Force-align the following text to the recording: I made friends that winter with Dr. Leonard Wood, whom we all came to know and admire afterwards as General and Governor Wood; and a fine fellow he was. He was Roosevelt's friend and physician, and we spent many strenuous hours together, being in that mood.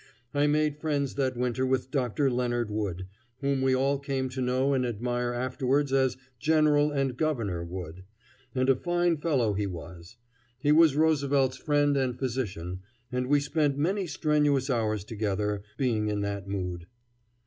I 0.33 0.47
made 0.47 0.79
friends 0.81 1.13
that 1.13 1.37
winter 1.37 1.63
with 1.63 1.91
Dr. 1.91 2.31
Leonard 2.31 2.71
Wood, 2.71 3.05
whom 3.41 3.61
we 3.61 3.75
all 3.75 3.99
came 3.99 4.29
to 4.29 4.41
know 4.41 4.73
and 4.73 4.83
admire 4.83 5.31
afterwards 5.31 5.93
as 5.93 6.17
General 6.39 6.89
and 6.91 7.15
Governor 7.15 7.63
Wood; 7.63 8.03
and 8.55 8.67
a 8.67 8.75
fine 8.75 9.17
fellow 9.17 9.53
he 9.53 9.67
was. 9.67 10.17
He 10.57 10.71
was 10.71 10.95
Roosevelt's 10.95 11.57
friend 11.57 11.95
and 11.97 12.17
physician, 12.17 12.79
and 13.11 13.27
we 13.27 13.39
spent 13.39 13.77
many 13.77 14.07
strenuous 14.07 14.71
hours 14.71 15.03
together, 15.03 15.61
being 15.77 16.07
in 16.07 16.21
that 16.21 16.47
mood. 16.47 16.87